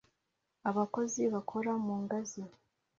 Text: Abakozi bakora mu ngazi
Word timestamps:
Abakozi 0.69 1.21
bakora 1.33 1.71
mu 1.85 1.93
ngazi 2.03 2.41